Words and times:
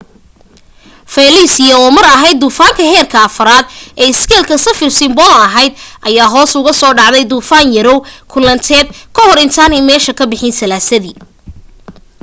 felicia 1.15 1.73
oo 1.81 1.89
mar 1.95 2.07
ahayd 2.15 2.37
duufaanka 2.43 2.83
heerka 2.91 3.19
4 3.33 4.01
ee 4.01 4.09
iskeelka 4.13 4.55
saffir-simpson 4.65 5.33
ahayd 5.47 5.73
ayaa 6.07 6.31
hoos 6.35 6.51
ugu 6.59 6.71
soo 6.81 6.93
dhacday 6.99 7.25
duufaan 7.31 7.69
yaraw 7.77 7.97
kulaaleed 8.31 8.87
ka 9.15 9.21
hor 9.27 9.37
intaanay 9.45 9.81
meesha 9.89 10.13
ka 10.19 10.23
bixin 10.31 10.53
salaasadii 10.59 11.17